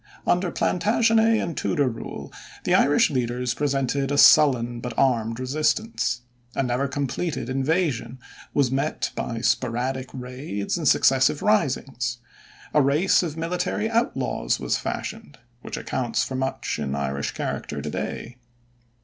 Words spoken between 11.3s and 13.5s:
risings. A race of